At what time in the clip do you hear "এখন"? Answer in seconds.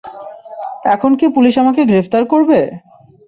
0.85-1.11